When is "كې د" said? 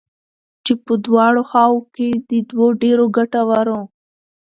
1.95-2.31